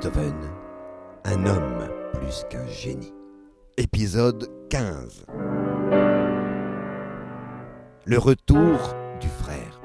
[0.00, 0.50] Beethoven,
[1.24, 3.12] un homme plus qu'un génie.
[3.76, 5.26] Épisode 15.
[8.06, 9.78] Le retour du frère.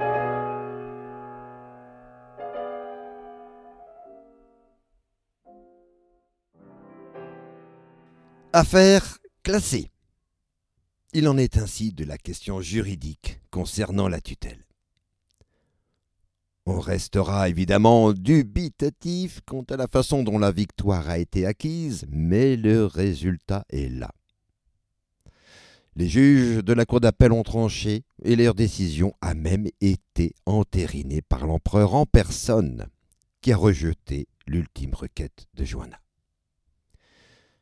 [8.53, 9.91] Affaire classée.
[11.11, 14.65] Il en est ainsi de la question juridique concernant la tutelle.
[16.67, 22.55] On restera évidemment dubitatif quant à la façon dont la victoire a été acquise, mais
[22.55, 24.11] le résultat est là.
[25.95, 31.21] Les juges de la Cour d'appel ont tranché et leur décision a même été entérinée
[31.21, 32.87] par l'empereur en personne,
[33.41, 35.99] qui a rejeté l'ultime requête de Joanna.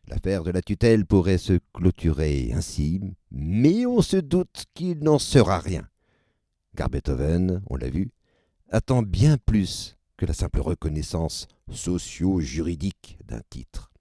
[0.08, 3.02] L'affaire de la tutelle pourrait se clôturer ainsi,
[3.32, 5.88] mais on se doute qu'il n'en sera rien.
[6.78, 8.12] Car Beethoven, on l'a vu,
[8.74, 13.92] attend bien plus que la simple reconnaissance socio-juridique d'un titre.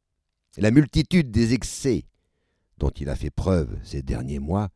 [0.57, 2.05] La multitude des excès
[2.79, 4.71] dont il a fait preuve ces derniers mois,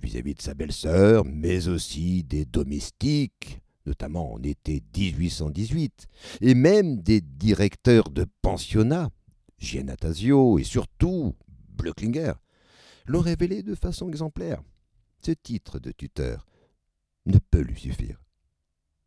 [0.00, 6.06] vis-à-vis de sa belle-sœur, mais aussi des domestiques, notamment en été 1818,
[6.40, 9.10] et même des directeurs de pensionnats,
[9.58, 11.34] Giannatasio et surtout
[11.70, 12.34] Blöcklinger,
[13.06, 14.62] l'ont révélé de façon exemplaire.
[15.20, 16.46] Ce titre de tuteur
[17.26, 18.23] ne peut lui suffire.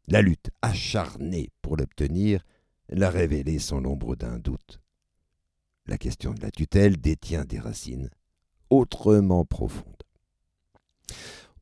[0.07, 2.45] La lutte acharnée pour l'obtenir
[2.89, 4.79] l'a révélé sans l'ombre d'un doute.
[5.85, 8.09] La question de la tutelle détient des racines
[8.69, 10.03] autrement profondes.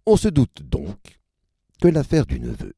[0.06, 1.20] On se doute donc
[1.82, 2.74] que l'affaire du neveu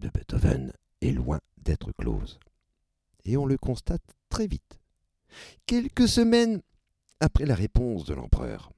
[0.00, 2.40] de Beethoven est loin d'être close.
[3.24, 4.80] Et on le constate très vite.
[5.66, 6.60] Quelques semaines
[7.20, 8.72] après la réponse de l'empereur,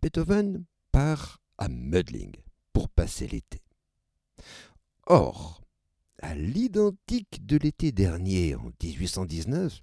[0.00, 2.34] Beethoven part à Mödling
[2.72, 3.62] pour passer l'été.
[5.10, 5.62] Or,
[6.20, 9.80] à l'identique de l'été dernier, en 1819,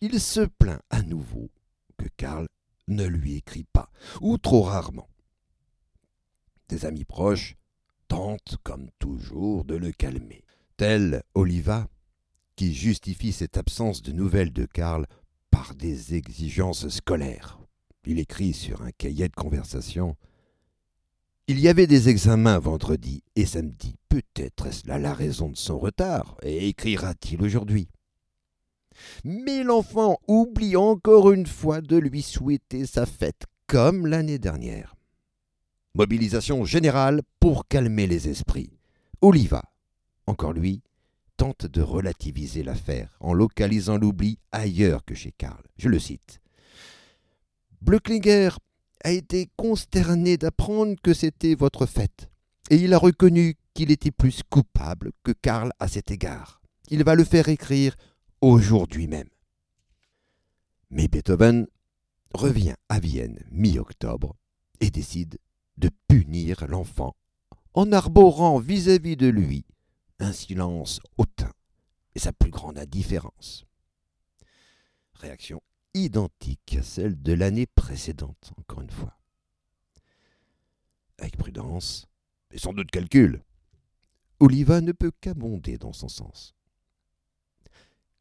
[0.00, 1.50] il se plaint à nouveau
[1.98, 2.48] que Karl
[2.88, 3.90] ne lui écrit pas,
[4.22, 5.10] ou trop rarement.
[6.70, 7.56] Des amis proches
[8.08, 10.42] tentent, comme toujours, de le calmer,
[10.78, 11.86] tel Oliva,
[12.56, 15.06] qui justifie cette absence de nouvelles de Karl
[15.50, 17.60] par des exigences scolaires.
[18.06, 20.16] Il écrit sur un cahier de conversation
[21.50, 23.96] il y avait des examens vendredi et samedi.
[24.08, 27.88] Peut-être est-ce là la raison de son retard, et écrira-t-il aujourd'hui.
[29.24, 34.94] Mais l'enfant oublie encore une fois de lui souhaiter sa fête, comme l'année dernière.
[35.96, 38.78] Mobilisation générale pour calmer les esprits.
[39.20, 39.64] Oliva,
[40.28, 40.82] encore lui,
[41.36, 45.64] tente de relativiser l'affaire en localisant l'oubli ailleurs que chez Karl.
[45.78, 46.40] Je le cite.
[49.04, 52.30] A été consterné d'apprendre que c'était votre fête,
[52.70, 56.60] et il a reconnu qu'il était plus coupable que Karl à cet égard.
[56.88, 57.96] Il va le faire écrire
[58.40, 59.28] aujourd'hui même.
[60.90, 61.66] Mais Beethoven
[62.34, 64.36] revient à Vienne mi-octobre
[64.80, 65.38] et décide
[65.78, 67.14] de punir l'enfant
[67.74, 69.64] en arborant vis-à-vis de lui
[70.18, 71.52] un silence hautain
[72.14, 73.64] et sa plus grande indifférence.
[75.14, 75.62] Réaction
[75.94, 79.18] identique à celle de l'année précédente, encore une fois.
[81.18, 82.06] Avec prudence,
[82.50, 83.42] et sans doute calcul,
[84.38, 86.54] Oliva ne peut qu'abonder dans son sens.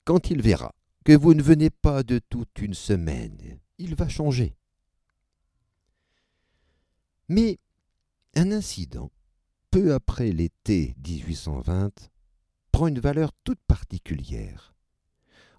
[0.03, 0.73] Quand il verra
[1.05, 4.55] que vous ne venez pas de toute une semaine, il va changer.
[7.29, 7.59] Mais
[8.35, 9.11] un incident,
[9.71, 12.11] peu après l'été 1820,
[12.71, 14.73] prend une valeur toute particulière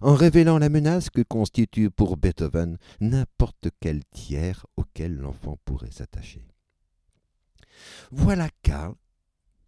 [0.01, 6.45] en révélant la menace que constitue pour Beethoven n'importe quel tiers auquel l'enfant pourrait s'attacher.
[8.11, 8.95] Voilà Karl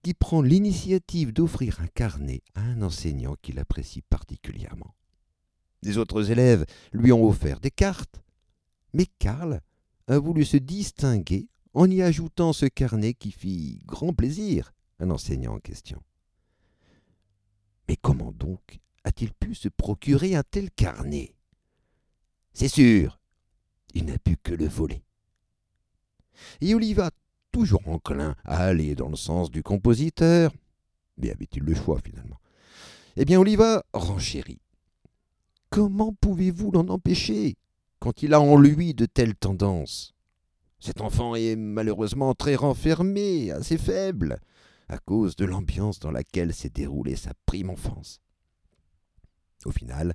[0.02, 4.96] qui prend l'initiative d'offrir un carnet à un enseignant qu'il apprécie particulièrement.
[5.82, 8.22] Les autres élèves lui ont offert des cartes,
[8.94, 9.62] mais Karl
[10.08, 15.56] a voulu se distinguer en y ajoutant ce carnet qui fit grand plaisir à l'enseignant
[15.56, 16.02] en question.
[17.88, 21.36] Mais comment donc a-t-il pu se procurer un tel carnet?
[22.54, 23.20] C'est sûr,
[23.94, 25.04] il n'a pu que le voler.
[26.62, 27.12] Et Oliva,
[27.52, 30.52] toujours enclin à aller dans le sens du compositeur,
[31.18, 32.40] mais avait-il le choix finalement?
[33.16, 34.60] Eh bien, Oliva renchérit.
[35.70, 37.58] Comment pouvez-vous l'en empêcher
[38.00, 40.14] quand il a en lui de telles tendances?
[40.80, 44.40] Cet enfant est malheureusement très renfermé, assez faible,
[44.90, 48.20] à cause de l'ambiance dans laquelle s'est déroulée sa prime enfance.
[49.66, 50.14] Au final,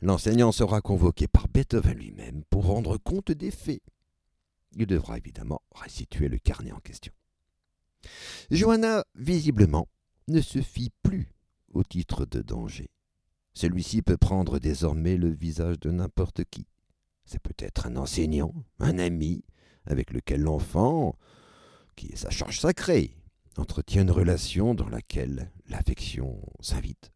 [0.00, 3.82] l'enseignant sera convoqué par Beethoven lui-même pour rendre compte des faits.
[4.72, 7.12] Il devra évidemment restituer le carnet en question.
[8.50, 9.88] Johanna, visiblement,
[10.28, 11.32] ne se fie plus
[11.72, 12.90] au titre de danger.
[13.54, 16.66] Celui-ci peut prendre désormais le visage de n'importe qui.
[17.24, 19.44] C'est peut-être un enseignant, un ami,
[19.86, 21.16] avec lequel l'enfant,
[21.96, 23.16] qui est sa charge sacrée,
[23.56, 27.12] entretient une relation dans laquelle l'affection s'invite.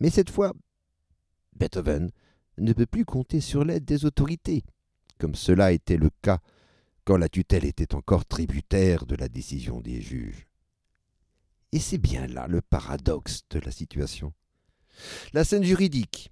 [0.00, 0.54] Mais cette fois,
[1.56, 2.10] Beethoven
[2.58, 4.64] ne peut plus compter sur l'aide des autorités,
[5.18, 6.40] comme cela était le cas
[7.04, 10.46] quand la tutelle était encore tributaire de la décision des juges.
[11.72, 14.32] Et c'est bien là le paradoxe de la situation.
[15.32, 16.30] La scène juridique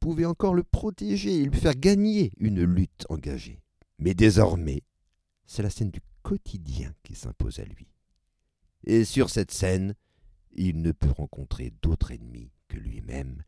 [0.00, 3.60] pouvait encore le protéger et lui faire gagner une lutte engagée.
[3.98, 4.82] Mais désormais,
[5.46, 7.88] c'est la scène du quotidien qui s'impose à lui.
[8.84, 9.94] Et sur cette scène,
[10.52, 13.42] il ne peut rencontrer d'autre ennemi que lui-même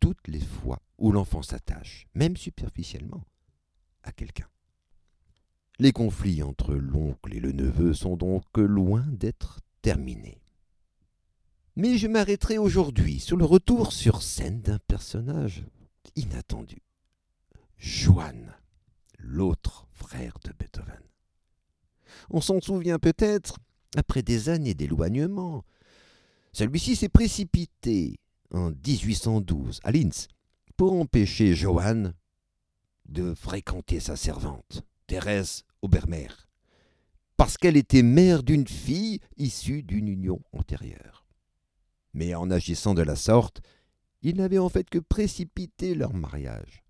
[0.00, 3.24] toutes les fois où l'enfant s'attache, même superficiellement,
[4.02, 4.48] à quelqu'un.
[5.78, 10.40] Les conflits entre l'oncle et le neveu sont donc loin d'être terminés.
[11.76, 15.64] Mais je m'arrêterai aujourd'hui sur le retour sur scène d'un personnage
[16.14, 16.78] inattendu.
[17.76, 18.54] Johann,
[19.18, 21.02] l'autre frère de Beethoven.
[22.30, 23.58] On s'en souvient peut-être,
[23.96, 25.64] après des années d'éloignement,
[26.52, 28.18] celui-ci s'est précipité
[28.56, 30.28] en 1812 à Linz
[30.76, 32.14] pour empêcher Johann
[33.08, 36.28] de fréquenter sa servante, Thérèse Obermer,
[37.36, 41.26] parce qu'elle était mère d'une fille issue d'une union antérieure.
[42.14, 43.60] Mais en agissant de la sorte,
[44.22, 46.82] il n'avait en fait que précipité leur mariage.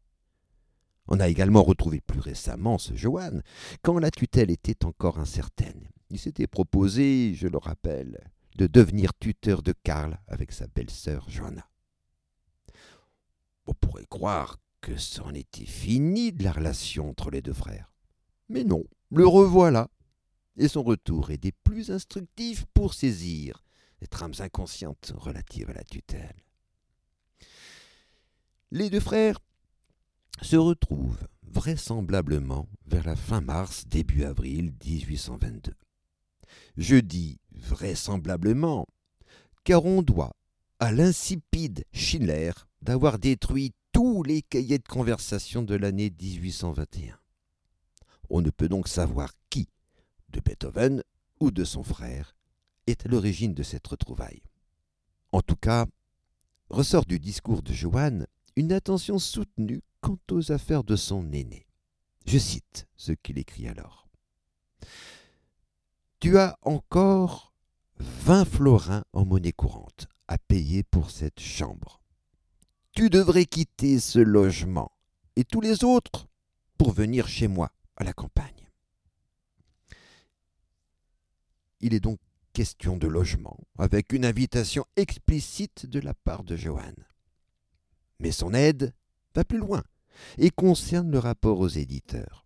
[1.08, 3.42] On a également retrouvé plus récemment ce Johann,
[3.82, 5.88] quand la tutelle était encore incertaine.
[6.10, 11.68] Il s'était proposé, je le rappelle, de devenir tuteur de Karl avec sa belle-sœur Johanna.
[13.66, 17.92] On pourrait croire que c'en était fini de la relation entre les deux frères.
[18.48, 19.88] Mais non, le revoilà,
[20.56, 23.62] et son retour est des plus instructifs pour saisir
[24.00, 26.36] les trames inconscientes relatives à la tutelle.
[28.70, 29.38] Les deux frères
[30.42, 35.74] se retrouvent vraisemblablement vers la fin mars, début avril 1822.
[36.76, 38.86] Je dis vraisemblablement,
[39.64, 40.34] car on doit
[40.78, 47.18] à l'insipide Schiller d'avoir détruit tous les cahiers de conversation de l'année 1821.
[48.28, 49.68] On ne peut donc savoir qui,
[50.28, 51.02] de Beethoven
[51.40, 52.36] ou de son frère,
[52.86, 54.42] est à l'origine de cette retrouvaille.
[55.32, 55.86] En tout cas,
[56.70, 58.26] ressort du discours de Johann
[58.56, 61.66] une attention soutenue quant aux affaires de son aîné.
[62.26, 64.08] Je cite ce qu'il écrit alors.
[66.18, 67.52] Tu as encore
[67.98, 72.00] vingt florins en monnaie courante à payer pour cette chambre.
[72.92, 74.92] Tu devrais quitter ce logement
[75.36, 76.26] et tous les autres
[76.78, 78.70] pour venir chez moi à la campagne.
[81.80, 82.18] Il est donc
[82.54, 86.96] question de logement, avec une invitation explicite de la part de Johann.
[88.18, 88.94] Mais son aide
[89.34, 89.84] va plus loin
[90.38, 92.45] et concerne le rapport aux éditeurs.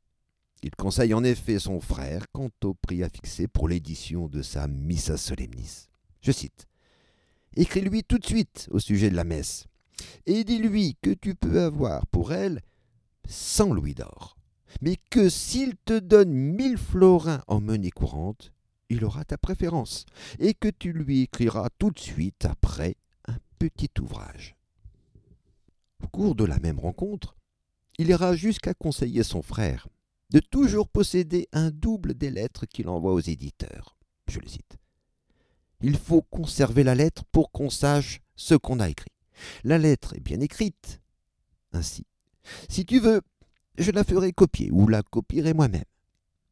[0.62, 4.68] Il conseille en effet son frère quant au prix à fixer pour l'édition de sa
[4.68, 5.88] Missa Solemnis.
[6.20, 6.66] Je cite
[7.56, 9.66] Écris-lui tout de suite au sujet de la messe,
[10.26, 12.60] et dis-lui que tu peux avoir pour elle
[13.26, 14.36] cent louis d'or,
[14.82, 18.52] mais que s'il te donne mille florins en monnaie courante,
[18.90, 20.04] il aura ta préférence,
[20.38, 22.96] et que tu lui écriras tout de suite après
[23.26, 24.56] un petit ouvrage.
[26.04, 27.36] Au cours de la même rencontre,
[27.98, 29.88] il ira jusqu'à conseiller son frère
[30.30, 33.96] de toujours posséder un double des lettres qu'il envoie aux éditeurs.
[34.28, 34.78] Je le cite.
[35.80, 39.12] Il faut conserver la lettre pour qu'on sache ce qu'on a écrit.
[39.64, 41.00] La lettre est bien écrite.
[41.72, 42.06] Ainsi,
[42.68, 43.22] si tu veux,
[43.78, 45.84] je la ferai copier ou la copierai moi-même.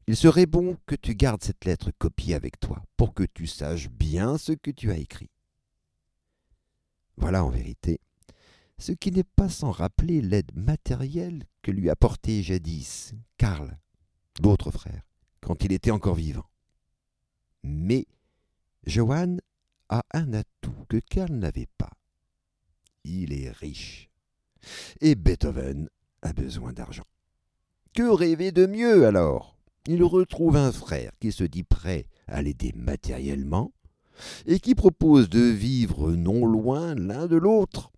[0.06, 3.90] Il serait bon que tu gardes cette lettre copiée avec toi pour que tu saches
[3.90, 5.30] bien ce que tu as écrit.
[7.18, 8.00] Voilà en vérité
[8.78, 13.76] ce qui n'est pas sans rappeler l'aide matérielle que lui apportait jadis Karl,
[14.42, 15.02] l'autre frère,
[15.40, 16.48] quand il était encore vivant.
[17.64, 18.06] Mais
[18.86, 19.40] Johann
[19.88, 21.90] a un atout que Karl n'avait pas.
[23.04, 24.10] Il est riche.
[25.00, 25.88] Et Beethoven
[26.22, 27.06] a besoin d'argent.
[27.94, 29.56] Que rêver de mieux alors?
[29.86, 33.72] Il retrouve un frère qui se dit prêt à l'aider matériellement
[34.46, 37.90] et qui propose de vivre non loin l'un de l'autre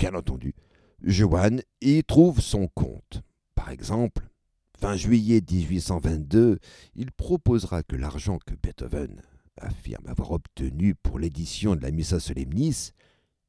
[0.00, 0.54] Bien entendu,
[1.02, 3.20] Johann y trouve son compte.
[3.54, 4.30] Par exemple,
[4.78, 6.58] fin juillet 1822,
[6.94, 9.20] il proposera que l'argent que Beethoven
[9.58, 12.92] affirme avoir obtenu pour l'édition de la Missa Solemnis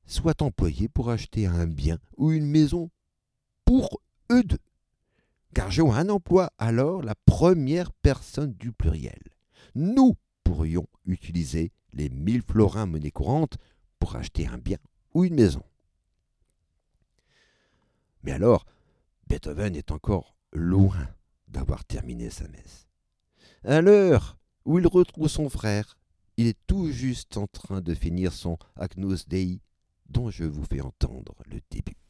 [0.05, 2.89] soit employé pour acheter un bien ou une maison
[3.63, 4.59] pour eux deux.
[5.53, 9.21] Car Johann emploie alors la première personne du pluriel.
[9.73, 13.55] Nous pourrions utiliser les mille florins monnaie courante
[13.99, 14.79] pour acheter un bien
[15.13, 15.63] ou une maison.
[18.23, 18.65] Mais alors,
[19.27, 21.07] Beethoven est encore loin
[21.47, 22.87] d'avoir terminé sa messe.
[23.63, 25.97] À l'heure où il retrouve son frère,
[26.37, 29.61] il est tout juste en train de finir son Agnus Dei,
[30.07, 32.00] dont je vous fais entendre le début.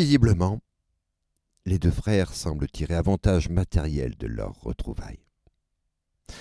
[0.00, 0.62] Visiblement,
[1.66, 5.26] les deux frères semblent tirer avantage matériel de leur retrouvaille.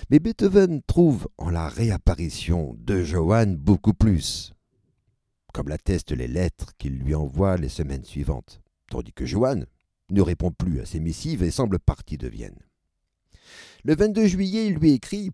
[0.10, 4.54] Mais Beethoven trouve en la réapparition de Johann beaucoup plus,
[5.52, 9.66] comme l'attestent les lettres qu'il lui envoie les semaines suivantes, tandis que Johann
[10.10, 12.64] ne répond plus à ses missives et semble parti de Vienne.
[13.84, 15.32] Le 22 juillet, il lui écrit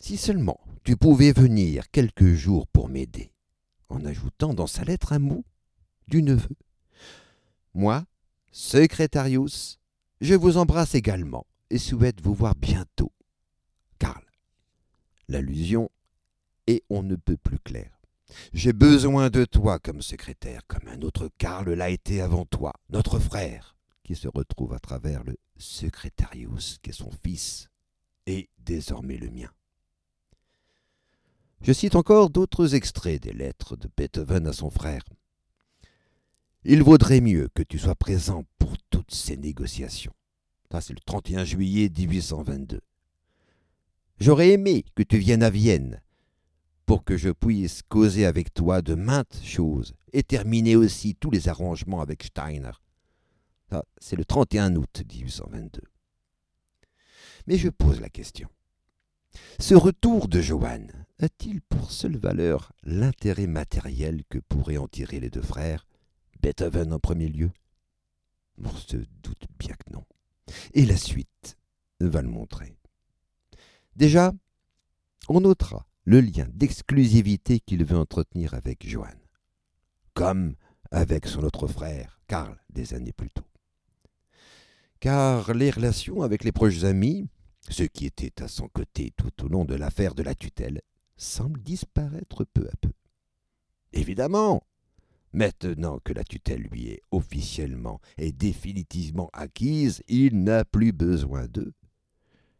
[0.00, 3.34] Si seulement tu pouvais venir quelques jours pour m'aider,
[3.90, 5.44] en ajoutant dans sa lettre un mot
[6.06, 6.56] du neveu
[7.78, 8.04] moi,
[8.50, 9.78] secrétarius,
[10.20, 13.12] je vous embrasse également et souhaite vous voir bientôt.
[13.98, 14.24] Karl.
[15.28, 15.88] L'allusion
[16.66, 18.00] est on ne peut plus claire.
[18.52, 23.18] J'ai besoin de toi comme secrétaire, comme un autre Karl l'a été avant toi, notre
[23.18, 27.68] frère, qui se retrouve à travers le secrétarius qui est son fils,
[28.26, 29.50] et désormais le mien.
[31.62, 35.02] Je cite encore d'autres extraits des lettres de Beethoven à son frère.
[36.70, 40.12] Il vaudrait mieux que tu sois présent pour toutes ces négociations.
[40.70, 42.82] Ça, c'est le 31 juillet 1822.
[44.20, 46.02] J'aurais aimé que tu viennes à Vienne
[46.84, 51.48] pour que je puisse causer avec toi de maintes choses et terminer aussi tous les
[51.48, 52.72] arrangements avec Steiner.
[53.70, 55.80] Ça, c'est le 31 août 1822.
[57.46, 58.50] Mais je pose la question.
[59.58, 65.30] Ce retour de Johann a-t-il pour seule valeur l'intérêt matériel que pourraient en tirer les
[65.30, 65.87] deux frères,
[66.40, 67.50] Beethoven en premier lieu
[68.62, 70.04] On se doute bien que non.
[70.74, 71.56] Et la suite
[72.00, 72.76] va le montrer.
[73.96, 74.32] Déjà,
[75.28, 79.18] on notera le lien d'exclusivité qu'il veut entretenir avec Johann,
[80.14, 80.54] comme
[80.90, 83.44] avec son autre frère, Karl, des années plus tôt.
[85.00, 87.28] Car les relations avec les proches amis,
[87.68, 90.80] ceux qui étaient à son côté tout au long de l'affaire de la tutelle,
[91.16, 92.92] semblent disparaître peu à peu.
[93.92, 94.62] Évidemment,
[95.32, 101.72] maintenant que la tutelle lui est officiellement et définitivement acquise, il n'a plus besoin d'eux.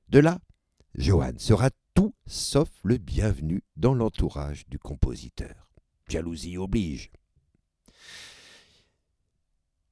[0.08, 0.38] De là,
[0.94, 5.68] Johann sera tout sauf le bienvenu dans l'entourage du compositeur.
[6.08, 7.10] Jalousie oblige.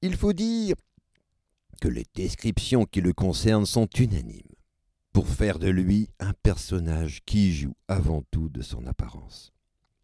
[0.02, 0.76] Il faut dire
[1.80, 4.42] que les descriptions qui le concernent sont unanimes
[5.12, 9.52] pour faire de lui un personnage qui joue avant tout de son apparence.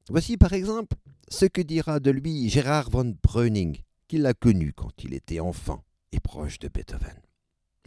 [0.09, 0.97] Voici par exemple
[1.33, 5.83] ce que dira de lui Gérard von Breuning, qui l'a connu quand il était enfant
[6.13, 7.19] et proche de Beethoven.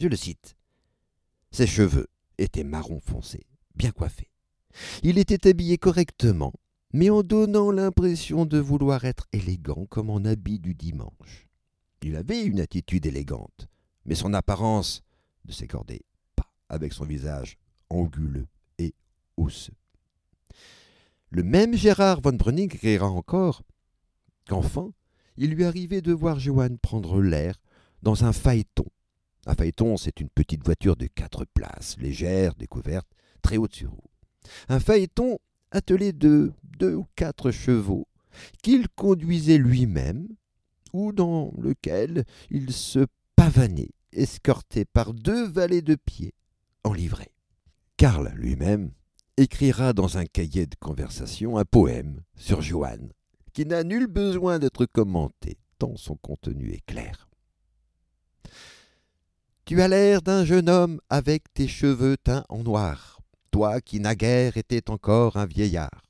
[0.00, 0.56] Je le cite.
[1.52, 4.32] Ses cheveux étaient marron foncé, bien coiffés.
[5.04, 6.52] Il était habillé correctement,
[6.92, 11.48] mais en donnant l'impression de vouloir être élégant comme en habit du dimanche.
[12.02, 13.68] Il avait une attitude élégante,
[14.06, 15.04] mais son apparence
[15.44, 16.02] ne s'accordait
[16.34, 17.58] pas avec son visage
[17.90, 18.48] anguleux
[18.78, 18.92] et
[19.36, 19.72] osseux.
[21.36, 23.62] Le même Gérard von Breuning écrira encore
[24.48, 24.94] qu'enfin,
[25.36, 27.60] il lui arrivait de voir Johann prendre l'air
[28.00, 28.86] dans un phaéton.
[29.44, 33.06] Un phaéton, c'est une petite voiture de quatre places, légère, découverte,
[33.42, 34.10] très haute sur roue.
[34.70, 35.38] Un phaéton
[35.72, 38.08] attelé de deux ou quatre chevaux,
[38.62, 40.28] qu'il conduisait lui-même,
[40.94, 46.32] ou dans lequel il se pavanait, escorté par deux valets de pied,
[46.82, 47.34] en livrée.
[47.98, 48.90] Karl lui-même
[49.36, 53.12] écrira dans un cahier de conversation un poème sur Johann,
[53.52, 57.28] qui n'a nul besoin d'être commenté, tant son contenu est clair.
[59.64, 63.20] Tu as l'air d'un jeune homme avec tes cheveux teints en noir,
[63.50, 66.04] toi qui naguère étais encore un vieillard.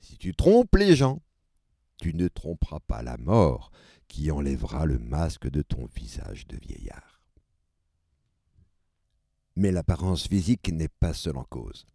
[0.00, 1.20] Si tu trompes les gens,
[1.98, 3.70] tu ne tromperas pas la mort
[4.06, 7.20] qui enlèvera le masque de ton visage de vieillard.
[9.56, 11.86] Mais l'apparence physique n'est pas seule en cause.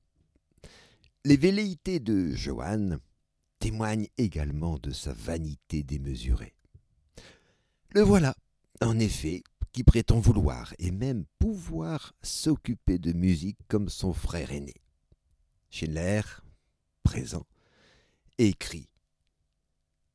[1.30, 2.98] Les velléités de Johann
[3.60, 6.56] témoignent également de sa vanité démesurée.
[7.92, 8.36] Le voilà,
[8.82, 14.74] en effet, qui prétend vouloir et même pouvoir s'occuper de musique comme son frère aîné.
[15.70, 16.22] Schindler,
[17.04, 17.46] présent,
[18.39, 18.89] écrit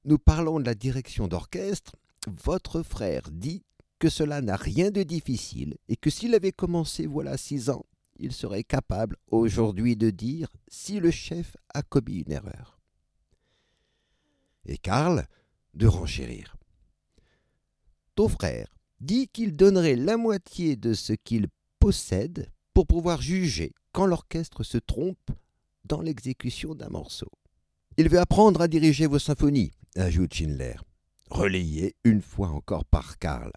[0.05, 1.95] Nous parlons de la direction d'orchestre.
[2.27, 3.63] Votre frère dit
[4.01, 8.33] que cela n'a rien de difficile et que s'il avait commencé voilà six ans, il
[8.33, 12.79] serait capable aujourd'hui de dire si le chef a commis une erreur.
[14.67, 15.27] Et Karl
[15.75, 16.57] de renchérir.
[18.15, 21.49] Ton frère dit qu'il donnerait la moitié de ce qu'il
[21.79, 25.31] possède pour pouvoir juger quand l'orchestre se trompe
[25.85, 27.31] dans l'exécution d'un morceau.
[27.97, 30.77] Il veut apprendre à diriger vos symphonies, ajoute Schindler,
[31.31, 33.53] relayé une fois encore par Karl.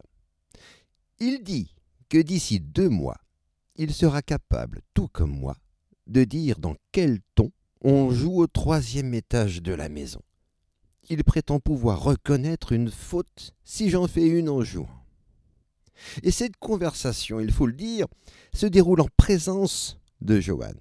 [1.20, 1.76] Il dit
[2.10, 3.18] que d'ici deux mois,
[3.78, 5.58] il sera capable, tout comme moi,
[6.08, 10.22] de dire dans quel ton on joue au troisième étage de la maison.
[11.10, 14.90] Il prétend pouvoir reconnaître une faute si j'en fais une en jouant.
[16.24, 18.08] Et cette conversation, il faut le dire,
[18.54, 20.78] se déroule en présence de Johann.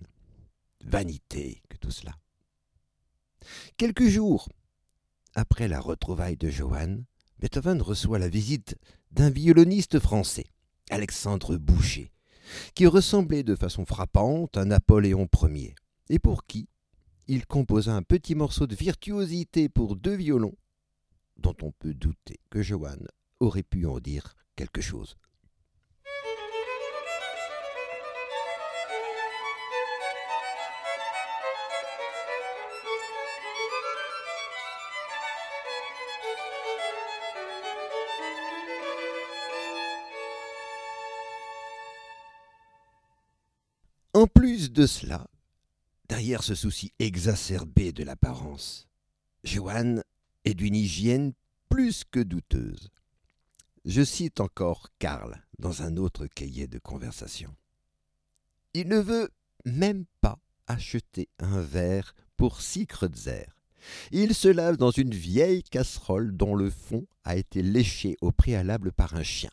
[0.85, 2.17] Vanité que tout cela.
[3.77, 4.49] Quelques jours
[5.35, 7.05] après la retrouvaille de Johann,
[7.39, 8.77] Beethoven reçoit la visite
[9.13, 10.47] d'un violoniste français,
[10.91, 12.11] Alexandre Boucher,
[12.75, 15.75] qui ressemblait de façon frappante à Napoléon Ier,
[16.09, 16.69] et pour qui
[17.29, 20.57] il composa un petit morceau de virtuosité pour deux violons,
[21.37, 23.07] dont on peut douter que Johann
[23.41, 25.17] aurait pu en dire quelque chose.
[44.71, 45.29] De cela,
[46.09, 48.89] derrière ce souci exacerbé de l'apparence,
[49.45, 50.03] Johann
[50.45, 51.33] est d'une hygiène
[51.69, 52.91] plus que douteuse.
[53.85, 57.55] Je cite encore Karl dans un autre cahier de conversation.
[58.75, 59.31] Il ne veut
[59.65, 63.47] même pas acheter un verre pour six kreutzer.
[64.11, 68.93] Il se lave dans une vieille casserole dont le fond a été léché au préalable
[68.93, 69.51] par un chien.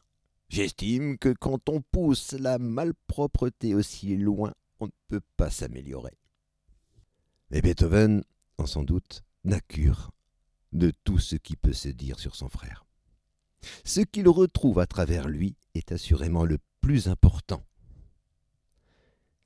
[0.49, 4.53] J'estime que quand on pousse la malpropreté aussi loin,
[4.85, 6.17] ne peut pas s'améliorer.
[7.49, 8.23] Mais Beethoven,
[8.57, 10.11] en sans doute, n'a cure
[10.71, 12.85] de tout ce qui peut se dire sur son frère.
[13.85, 17.65] Ce qu'il retrouve à travers lui est assurément le plus important,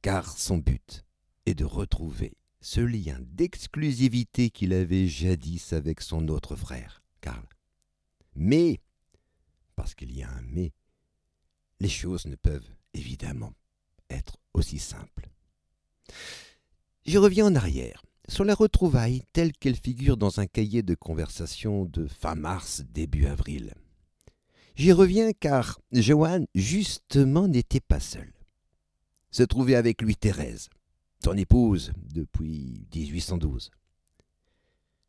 [0.02, 1.06] car son but
[1.46, 7.48] est de retrouver ce lien d'exclusivité qu'il avait jadis avec son autre frère, Karl.
[8.36, 8.82] Mais,
[9.76, 10.74] parce qu'il y a un mais,
[11.80, 13.54] les choses ne peuvent évidemment
[14.10, 15.30] être aussi simples.
[17.06, 21.86] Je reviens en arrière sur la retrouvaille telle qu'elle figure dans un cahier de conversation
[21.86, 23.74] de fin mars, début avril.
[24.76, 28.32] J'y reviens car Johan, justement, n'était pas seul.
[29.32, 30.70] Se trouvait avec lui Thérèse,
[31.24, 33.72] son épouse depuis 1812.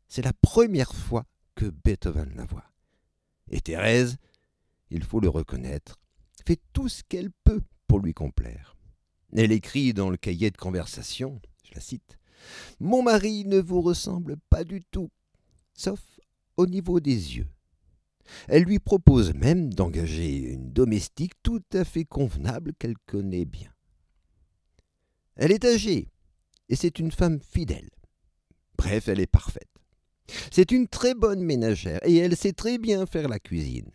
[0.07, 2.71] C'est la première fois que Beethoven la voit.
[3.51, 4.17] Et Thérèse,
[4.89, 5.99] il faut le reconnaître,
[6.45, 8.75] fait tout ce qu'elle peut pour lui complaire.
[9.35, 12.17] Elle écrit dans le cahier de conversation, je la cite,
[12.79, 15.11] Mon mari ne vous ressemble pas du tout,
[15.73, 16.01] sauf
[16.57, 17.47] au niveau des yeux.
[18.47, 23.71] Elle lui propose même d'engager une domestique tout à fait convenable qu'elle connaît bien.
[25.35, 26.09] Elle est âgée,
[26.67, 27.89] et c'est une femme fidèle.
[28.77, 29.69] Bref, elle est parfaite.
[30.51, 33.91] C'est une très bonne ménagère, et elle sait très bien faire la cuisine.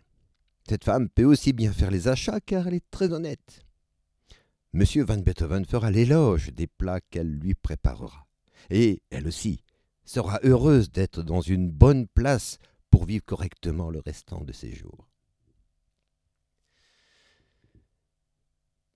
[0.68, 3.64] Cette femme peut aussi bien faire les achats, car elle est très honnête.
[4.74, 8.26] Monsieur Van Beethoven fera l'éloge des plats qu'elle lui préparera.
[8.70, 9.62] Et elle aussi
[10.04, 12.58] sera heureuse d'être dans une bonne place
[12.90, 15.08] pour vivre correctement le restant de ses jours.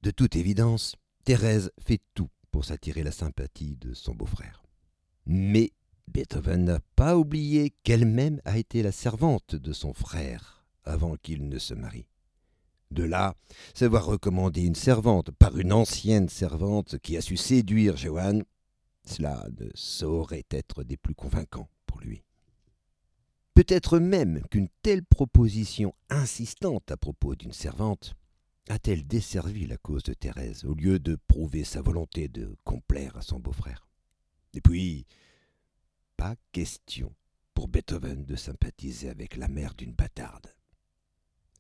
[0.03, 4.65] De toute évidence, Thérèse fait tout pour s'attirer la sympathie de son beau-frère.
[5.27, 5.71] Mais
[6.09, 11.59] Beethoven n'a pas oublié qu'elle-même a été la servante de son frère avant qu'il ne
[11.61, 12.09] se marie.
[12.91, 13.35] De là,
[13.75, 18.45] savoir recommander une servante par une ancienne servante qui a su séduire Johann,
[19.05, 22.23] cela ne saurait être des plus convaincants pour lui.
[23.55, 28.15] Peut-être même qu'une telle proposition insistante à propos d'une servante
[28.69, 33.23] a-t-elle desservi la cause de Thérèse au lieu de prouver sa volonté de complaire à
[33.23, 33.89] son beau-frère
[34.55, 35.07] Et puis,
[36.17, 37.15] pas question
[37.55, 40.55] pour Beethoven de sympathiser avec la mère d'une bâtarde.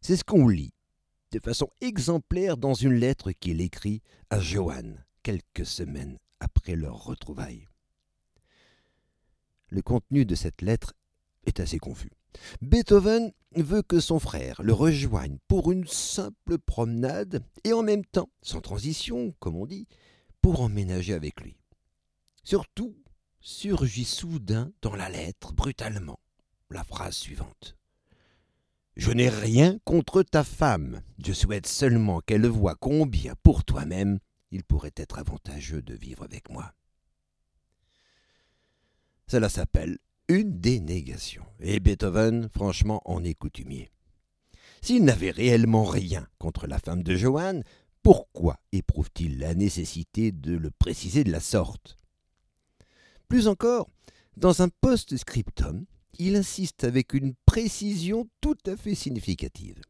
[0.00, 0.72] C'est ce qu'on lit
[1.32, 7.66] de façon exemplaire dans une lettre qu'il écrit à Johann quelques semaines après leur retrouvaille.
[9.68, 10.94] Le contenu de cette lettre
[11.44, 12.12] est assez confus.
[12.62, 18.30] Beethoven veut que son frère le rejoigne pour une simple promenade et en même temps,
[18.42, 19.86] sans transition, comme on dit,
[20.40, 21.56] pour emménager avec lui.
[22.44, 22.96] Surtout,
[23.40, 26.20] surgit soudain dans la lettre, brutalement,
[26.70, 27.77] la phrase suivante.
[28.98, 34.18] Je n'ai rien contre ta femme, je souhaite seulement qu'elle voie combien, pour toi-même,
[34.50, 36.74] il pourrait être avantageux de vivre avec moi.
[39.28, 41.44] Cela s'appelle une dénégation.
[41.60, 43.92] Et Beethoven, franchement, en est coutumier.
[44.82, 47.62] S'il n'avait réellement rien contre la femme de Johann,
[48.02, 52.00] pourquoi éprouve-t-il la nécessité de le préciser de la sorte?
[53.28, 53.88] Plus encore,
[54.36, 55.86] dans un post-scriptum,
[56.18, 59.80] il insiste avec une précision tout à fait significative.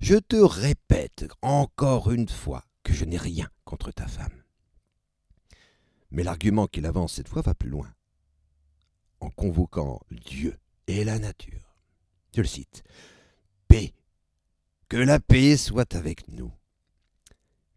[0.00, 4.42] Je te répète encore une fois que je n'ai rien contre ta femme.
[6.10, 7.92] Mais l'argument qu'il avance cette fois va plus loin
[9.20, 11.76] en convoquant Dieu et la nature.
[12.34, 12.82] Je le cite.
[13.66, 13.92] Paix.
[14.88, 16.52] Que la paix soit avec nous.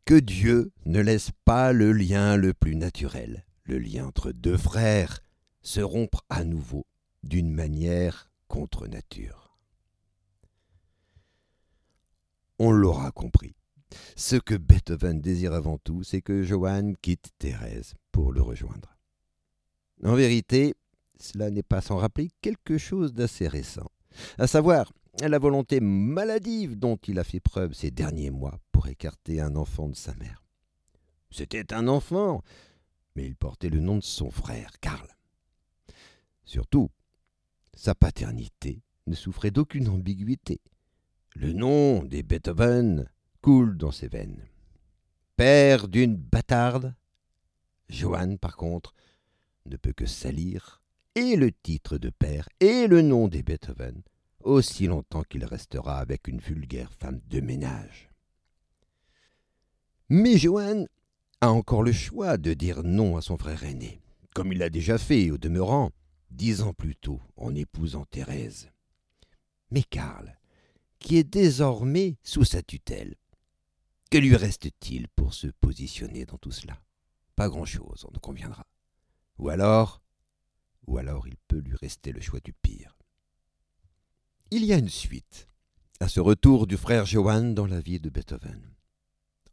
[0.05, 5.19] Que Dieu ne laisse pas le lien le plus naturel, le lien entre deux frères,
[5.61, 6.85] se rompre à nouveau
[7.23, 9.57] d'une manière contre nature.
[12.59, 13.55] On l'aura compris.
[14.15, 18.97] Ce que Beethoven désire avant tout, c'est que Johann quitte Thérèse pour le rejoindre.
[20.03, 20.75] En vérité,
[21.19, 23.89] cela n'est pas sans rappeler quelque chose d'assez récent,
[24.37, 29.41] à savoir la volonté maladive dont il a fait preuve ces derniers mois pour écarter
[29.41, 30.43] un enfant de sa mère.
[31.29, 32.41] C'était un enfant,
[33.15, 35.07] mais il portait le nom de son frère, Karl.
[36.45, 36.89] Surtout,
[37.75, 40.61] sa paternité ne souffrait d'aucune ambiguïté.
[41.35, 43.09] Le nom des Beethoven
[43.41, 44.45] coule dans ses veines.
[45.35, 46.93] Père d'une bâtarde,
[47.89, 48.93] Johann, par contre,
[49.65, 50.81] ne peut que salir
[51.15, 54.01] et le titre de père et le nom des Beethoven
[54.43, 58.09] aussi longtemps qu'il restera avec une vulgaire femme de ménage.
[60.09, 60.85] Mais Johan
[61.41, 64.01] a encore le choix de dire non à son frère aîné,
[64.33, 65.91] comme il l'a déjà fait au demeurant
[66.31, 68.69] dix ans plus tôt en épousant Thérèse.
[69.69, 70.37] Mais Karl,
[70.99, 73.15] qui est désormais sous sa tutelle,
[74.09, 76.81] que lui reste-t-il pour se positionner dans tout cela?
[77.35, 78.67] Pas grand-chose, on en conviendra.
[79.37, 80.01] Ou alors,
[80.87, 82.97] ou alors il peut lui rester le choix du pire.
[84.51, 85.47] Il y a une suite
[86.01, 88.73] à ce retour du frère Johann dans la vie de Beethoven.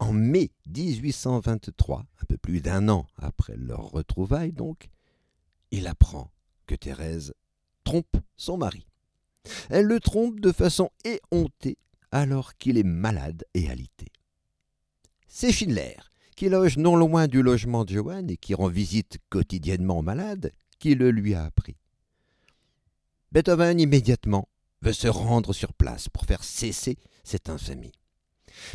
[0.01, 4.91] En mai 1823, un peu plus d'un an après leur retrouvaille donc,
[5.71, 6.33] il apprend
[6.69, 7.35] que Thérèse
[7.83, 8.87] trompe son mari.
[9.71, 11.79] Elle le trompe de façon éhontée
[12.13, 14.07] alors qu'il est malade et alité.
[15.27, 15.97] C'est Schindler,
[16.37, 20.53] qui loge non loin du logement de Johann et qui rend visite quotidiennement au malade,
[20.79, 21.77] qui le lui a appris.
[23.33, 24.49] Beethoven immédiatement
[24.83, 27.93] veut se rendre sur place pour faire cesser cette infamie.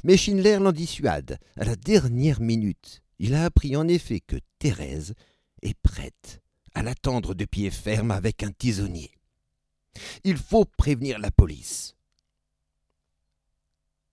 [0.04, 3.02] Mais Schindler l'en dissuade à la dernière minute.
[3.20, 5.14] Il a appris en effet que Thérèse
[5.62, 6.43] est prête
[6.74, 9.12] à l'attendre de pied ferme avec un tisonnier.
[10.24, 11.96] Il faut prévenir la police.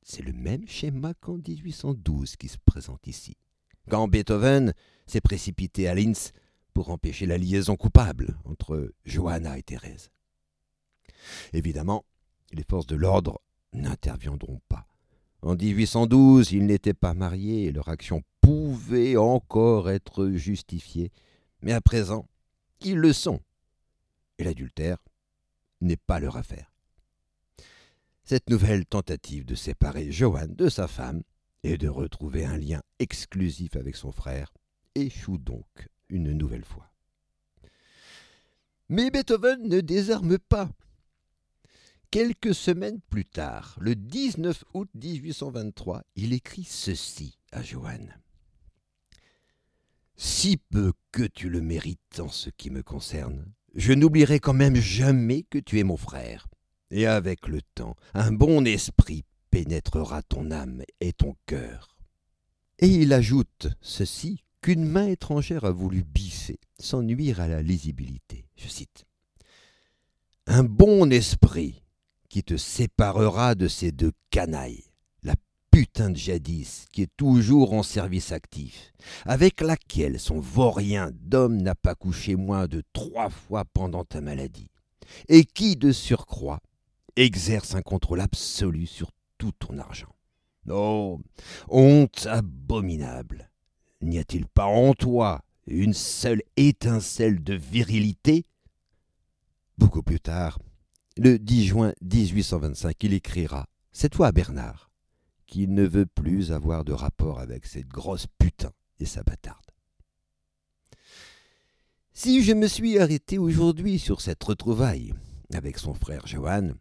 [0.03, 3.37] C'est le même schéma qu'en 1812 qui se présente ici,
[3.89, 4.75] quand Beethoven
[5.07, 6.33] s'est précipité à Linz
[6.75, 10.11] pour empêcher la liaison coupable entre Johanna et Thérèse.
[11.53, 12.05] Évidemment,
[12.53, 13.41] les forces de l'ordre
[13.73, 14.87] n'interviendront pas.
[15.43, 21.13] En 1812, ils n'étaient pas mariés et leur action pouvait encore être justifiée,
[21.63, 22.27] mais à présent,
[22.83, 23.41] ils le sont.
[24.39, 24.99] Et l'adultère
[25.81, 26.73] n'est pas leur affaire.
[28.25, 31.23] Cette nouvelle tentative de séparer Johann de sa femme
[31.63, 34.53] et de retrouver un lien exclusif avec son frère
[34.95, 36.91] échoue donc une nouvelle fois.
[38.89, 40.69] Mais Beethoven ne désarme pas.
[42.11, 48.17] Quelques semaines plus tard, le 19 août 1823, il écrit ceci à Johann.
[50.23, 54.77] Si peu que tu le mérites en ce qui me concerne, je n'oublierai quand même
[54.77, 56.47] jamais que tu es mon frère.
[56.91, 61.97] Et avec le temps, un bon esprit pénétrera ton âme et ton cœur.
[62.81, 68.45] Et il ajoute ceci qu'une main étrangère a voulu biffer, sans nuire à la lisibilité.
[68.57, 69.07] Je cite.
[70.47, 71.83] Un bon esprit
[72.29, 74.85] qui te séparera de ces deux canailles,
[75.81, 78.93] putain de jadis qui est toujours en service actif,
[79.25, 84.69] avec laquelle son vaurien d'homme n'a pas couché moins de trois fois pendant ta maladie,
[85.31, 86.61] et qui, de surcroît,
[87.17, 90.15] exerce un contrôle absolu sur tout ton argent.
[90.69, 91.19] Oh,
[91.71, 93.51] honte abominable.
[94.03, 98.45] N'y a-t-il pas en toi une seule étincelle de virilité?
[99.79, 100.59] Beaucoup plus tard,
[101.17, 104.90] le 10 juin 1825, il écrira, cette fois à Bernard,
[105.51, 109.67] qu'il ne veut plus avoir de rapport avec cette grosse putain et sa bâtarde.
[112.13, 115.13] Si je me suis arrêté aujourd'hui sur cette retrouvaille
[115.53, 116.77] avec son frère Johann,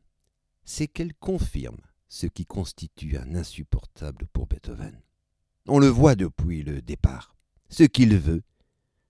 [0.63, 5.01] c'est qu'elle confirme ce qui constitue un insupportable pour Beethoven.
[5.67, 7.35] On le voit depuis le départ.
[7.69, 8.43] Ce qu'il veut,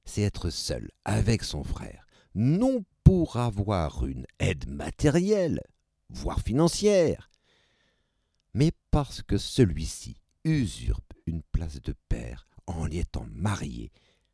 [0.05, 5.61] c'est être seul avec son frère, non pour avoir une aide matérielle,
[6.09, 7.29] voire financière,
[8.91, 13.91] parce que celui-ci usurpe une place de père en y étant marié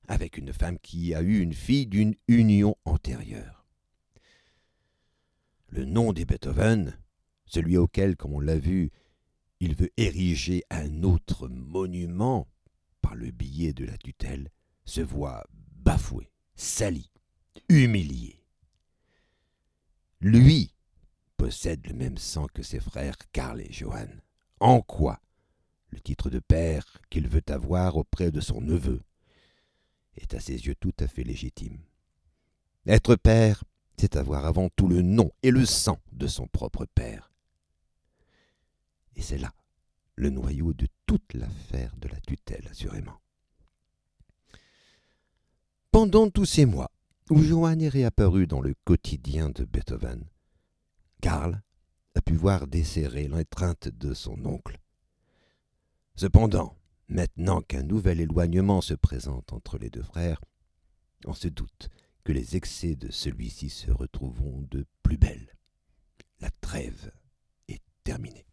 [0.07, 3.65] avec une femme qui a eu une fille d'une union antérieure.
[5.69, 6.97] Le nom des Beethoven,
[7.45, 8.91] celui auquel, comme on l'a vu,
[9.59, 12.47] il veut ériger un autre monument
[13.01, 14.51] par le biais de la tutelle,
[14.85, 17.11] se voit bafoué, sali,
[17.69, 18.41] humilié.
[20.21, 20.73] Lui
[21.37, 24.21] possède le même sang que ses frères Karl et Johann.
[24.65, 25.21] En quoi
[25.91, 29.03] le titre de père qu'il veut avoir auprès de son neveu
[30.15, 31.77] est à ses yeux tout à fait légitime.
[32.87, 33.63] Être père,
[33.95, 37.31] c'est avoir avant tout le nom et le sang de son propre père.
[39.15, 39.53] Et c'est là
[40.15, 43.21] le noyau de toute l'affaire de la tutelle, assurément.
[45.91, 46.89] Pendant tous ces mois
[47.29, 50.25] où Johann est réapparu dans le quotidien de Beethoven,
[51.21, 51.61] Karl
[52.25, 54.79] pu voir desserrer l'étreinte de son oncle.
[56.15, 56.75] Cependant,
[57.07, 60.41] maintenant qu'un nouvel éloignement se présente entre les deux frères,
[61.25, 61.89] on se doute
[62.23, 65.55] que les excès de celui-ci se retrouveront de plus belle.
[66.39, 67.11] La trêve
[67.67, 68.47] est terminée.